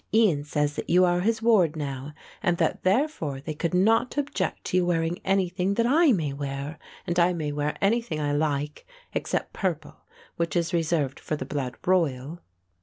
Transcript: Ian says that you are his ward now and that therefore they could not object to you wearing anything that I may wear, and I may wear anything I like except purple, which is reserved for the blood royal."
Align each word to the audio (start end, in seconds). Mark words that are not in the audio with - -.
Ian 0.11 0.43
says 0.43 0.75
that 0.77 0.89
you 0.89 1.05
are 1.05 1.19
his 1.19 1.43
ward 1.43 1.75
now 1.75 2.11
and 2.41 2.57
that 2.57 2.81
therefore 2.81 3.39
they 3.39 3.53
could 3.53 3.75
not 3.75 4.17
object 4.17 4.63
to 4.63 4.77
you 4.77 4.83
wearing 4.83 5.19
anything 5.23 5.75
that 5.75 5.85
I 5.85 6.11
may 6.11 6.33
wear, 6.33 6.79
and 7.05 7.19
I 7.19 7.33
may 7.33 7.51
wear 7.51 7.77
anything 7.81 8.19
I 8.19 8.31
like 8.33 8.87
except 9.13 9.53
purple, 9.53 9.97
which 10.37 10.55
is 10.55 10.73
reserved 10.73 11.19
for 11.19 11.35
the 11.35 11.45
blood 11.45 11.77
royal." 11.85 12.39